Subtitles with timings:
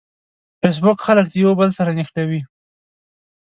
[0.59, 2.41] فېسبوک خلک د یوه بل سره نښلوي.